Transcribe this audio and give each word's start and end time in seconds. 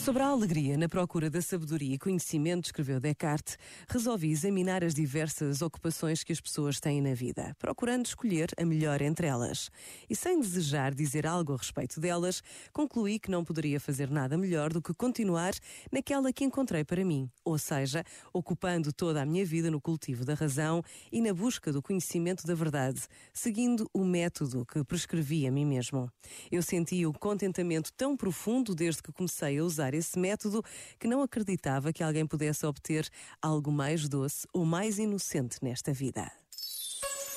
Sobre 0.00 0.22
a 0.22 0.28
alegria 0.28 0.78
na 0.78 0.88
procura 0.88 1.28
da 1.28 1.42
sabedoria 1.42 1.94
e 1.94 1.98
conhecimento, 1.98 2.64
escreveu 2.64 2.98
Descartes, 2.98 3.58
resolvi 3.86 4.30
examinar 4.30 4.82
as 4.82 4.94
diversas 4.94 5.60
ocupações 5.60 6.24
que 6.24 6.32
as 6.32 6.40
pessoas 6.40 6.80
têm 6.80 7.02
na 7.02 7.12
vida, 7.12 7.54
procurando 7.58 8.06
escolher 8.06 8.48
a 8.58 8.64
melhor 8.64 9.02
entre 9.02 9.26
elas. 9.26 9.70
E 10.08 10.16
sem 10.16 10.40
desejar 10.40 10.94
dizer 10.94 11.26
algo 11.26 11.52
a 11.52 11.56
respeito 11.58 12.00
delas, 12.00 12.42
concluí 12.72 13.18
que 13.18 13.30
não 13.30 13.44
poderia 13.44 13.78
fazer 13.78 14.10
nada 14.10 14.38
melhor 14.38 14.72
do 14.72 14.80
que 14.80 14.94
continuar 14.94 15.52
naquela 15.92 16.32
que 16.32 16.44
encontrei 16.44 16.82
para 16.82 17.04
mim, 17.04 17.30
ou 17.44 17.58
seja, 17.58 18.02
ocupando 18.32 18.94
toda 18.94 19.20
a 19.20 19.26
minha 19.26 19.44
vida 19.44 19.70
no 19.70 19.82
cultivo 19.82 20.24
da 20.24 20.32
razão 20.32 20.82
e 21.12 21.20
na 21.20 21.34
busca 21.34 21.70
do 21.70 21.82
conhecimento 21.82 22.46
da 22.46 22.54
verdade, 22.54 23.02
seguindo 23.34 23.86
o 23.92 24.02
método 24.02 24.64
que 24.64 24.82
prescrevi 24.82 25.46
a 25.46 25.52
mim 25.52 25.66
mesmo. 25.66 26.10
Eu 26.50 26.62
senti 26.62 27.04
o 27.04 27.12
contentamento 27.12 27.92
tão 27.92 28.16
profundo 28.16 28.74
desde 28.74 29.02
que 29.02 29.12
comecei 29.12 29.58
a 29.58 29.62
usar 29.62 29.89
esse 29.94 30.18
método 30.18 30.64
que 30.98 31.08
não 31.08 31.22
acreditava 31.22 31.92
que 31.92 32.02
alguém 32.02 32.26
pudesse 32.26 32.66
obter 32.66 33.08
algo 33.40 33.70
mais 33.70 34.08
doce 34.08 34.46
ou 34.52 34.64
mais 34.64 34.98
inocente 34.98 35.58
nesta 35.62 35.92
vida. 35.92 36.30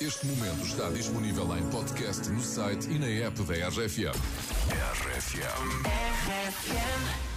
Este 0.02 0.26
momento 0.26 0.66
está 0.66 0.90
disponível 0.90 1.56
em 1.58 1.70
podcast 1.70 2.30
no 2.30 2.42
site 2.42 2.90
e 2.90 3.00
na 3.00 3.08
app 3.08 3.42
da 3.44 3.54
RFM. 3.70 4.18
RFM. 4.70 5.84
RFM. 6.26 7.34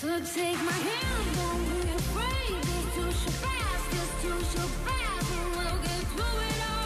So 0.00 0.06
take 0.06 0.54
my 0.62 0.70
hand, 0.70 1.26
don't 1.34 1.64
be 1.70 1.90
afraid. 1.90 2.62
It's 2.62 2.94
too 2.94 3.30
fast, 3.42 3.88
it's 3.90 4.22
too 4.22 4.68
fast, 4.86 5.32
and 5.32 5.50
we'll 5.56 5.82
get 5.82 6.02
through 6.14 6.38
it 6.46 6.70
all. 6.70 6.77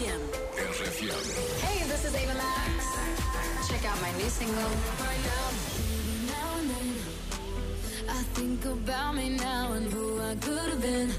Hey, 0.00 1.84
this 1.86 2.06
is 2.06 2.14
Ava 2.14 2.32
Max. 2.32 3.68
Check 3.68 3.84
out 3.84 4.00
my 4.00 4.10
new 4.12 4.30
single. 4.30 4.70
I 8.08 8.22
think 8.32 8.64
about 8.64 9.14
me 9.14 9.28
now 9.36 9.72
and 9.72 9.92
who 9.92 10.18
I 10.22 10.36
could 10.36 10.70
have 10.70 10.80
been. 10.80 11.12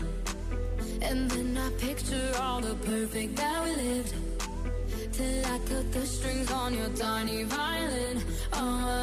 And 1.03 1.29
then 1.29 1.55
I 1.57 1.69
picture 1.79 2.31
all 2.39 2.59
the 2.59 2.73
perfect 2.73 3.35
that 3.35 3.63
we 3.63 3.75
lived. 3.75 4.15
Till 5.13 5.45
I 5.45 5.59
cut 5.59 5.91
the 5.91 6.03
strings 6.03 6.51
on 6.51 6.73
your 6.73 6.89
tiny 6.89 7.43
violin. 7.43 8.23
Oh, 8.53 8.97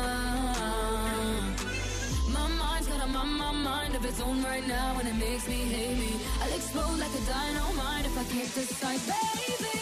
my 2.32 2.48
mind's 2.48 2.88
got 2.88 3.04
a 3.04 3.06
my 3.06 3.52
mind 3.52 3.94
of 3.94 4.04
its 4.04 4.20
own 4.20 4.42
right 4.42 4.66
now, 4.66 4.96
and 4.98 5.08
it 5.08 5.14
makes 5.14 5.46
me 5.46 5.54
hate 5.54 5.98
me. 5.98 6.18
I'll 6.42 6.52
explode 6.52 6.98
like 6.98 7.14
a 7.14 7.24
dynamite 7.30 8.06
if 8.06 8.18
I 8.18 8.24
can't 8.24 8.54
decide, 8.54 9.00
baby. 9.06 9.77